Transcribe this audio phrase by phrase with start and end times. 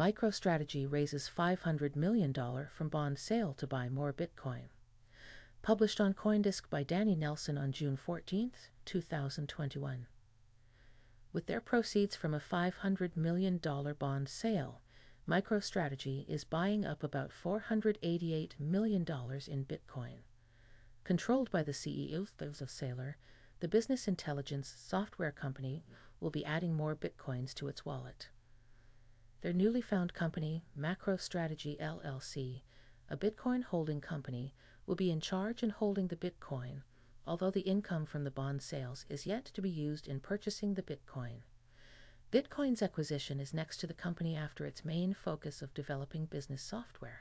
[0.00, 2.32] MicroStrategy raises $500 million
[2.74, 4.70] from bond sale to buy more Bitcoin.
[5.60, 8.50] Published on Coindesk by Danny Nelson on June 14,
[8.86, 10.06] 2021.
[11.34, 13.60] With their proceeds from a $500 million
[13.98, 14.80] bond sale,
[15.28, 20.20] MicroStrategy is buying up about $488 million in Bitcoin.
[21.04, 23.16] Controlled by the CEO of Saylor,
[23.60, 25.84] the business intelligence software company
[26.20, 28.28] will be adding more Bitcoins to its wallet.
[29.42, 32.62] Their newly found company, MacroStrategy LLC,
[33.08, 34.54] a Bitcoin holding company,
[34.86, 36.82] will be in charge in holding the Bitcoin,
[37.26, 40.82] although the income from the bond sales is yet to be used in purchasing the
[40.82, 41.40] Bitcoin.
[42.30, 47.20] Bitcoin's acquisition is next to the company after its main focus of developing business software.